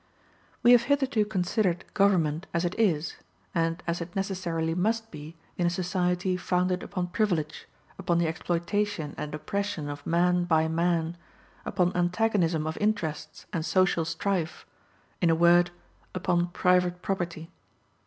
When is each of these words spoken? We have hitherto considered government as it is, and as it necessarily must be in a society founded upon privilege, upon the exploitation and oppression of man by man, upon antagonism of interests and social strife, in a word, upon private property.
We 0.63 0.71
have 0.71 0.85
hitherto 0.85 1.25
considered 1.25 1.85
government 1.93 2.47
as 2.55 2.65
it 2.65 2.73
is, 2.79 3.17
and 3.53 3.83
as 3.85 4.01
it 4.01 4.15
necessarily 4.15 4.73
must 4.73 5.11
be 5.11 5.37
in 5.59 5.67
a 5.67 5.69
society 5.69 6.35
founded 6.37 6.81
upon 6.81 7.09
privilege, 7.09 7.67
upon 7.99 8.17
the 8.17 8.27
exploitation 8.27 9.13
and 9.15 9.35
oppression 9.35 9.87
of 9.89 10.03
man 10.07 10.45
by 10.45 10.67
man, 10.67 11.17
upon 11.65 11.95
antagonism 11.95 12.65
of 12.65 12.79
interests 12.81 13.45
and 13.53 13.63
social 13.63 14.03
strife, 14.03 14.65
in 15.21 15.29
a 15.29 15.35
word, 15.35 15.69
upon 16.15 16.47
private 16.47 17.03
property. 17.03 17.51